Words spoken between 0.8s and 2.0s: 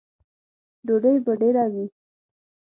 _ډوډۍ به ډېره وي؟